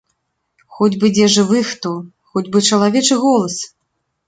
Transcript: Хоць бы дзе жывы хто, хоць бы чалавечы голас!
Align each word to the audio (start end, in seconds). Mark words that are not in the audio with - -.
Хоць 0.77 0.97
бы 1.03 1.11
дзе 1.17 1.27
жывы 1.35 1.61
хто, 1.73 1.93
хоць 2.33 2.45
бы 2.51 2.65
чалавечы 2.69 3.21
голас! 3.29 3.63